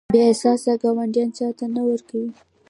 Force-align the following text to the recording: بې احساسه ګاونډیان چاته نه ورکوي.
بې 0.13 0.21
احساسه 0.29 0.73
ګاونډیان 0.81 1.29
چاته 1.37 1.65
نه 1.75 1.81
ورکوي. 1.89 2.31